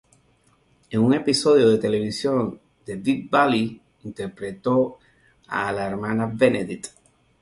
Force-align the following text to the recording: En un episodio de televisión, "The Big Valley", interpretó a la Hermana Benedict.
En 0.89 0.99
un 1.03 1.13
episodio 1.13 1.69
de 1.69 1.77
televisión, 1.77 2.59
"The 2.85 2.95
Big 2.95 3.29
Valley", 3.29 3.79
interpretó 4.01 4.97
a 5.45 5.71
la 5.71 5.85
Hermana 5.85 6.25
Benedict. 6.25 6.87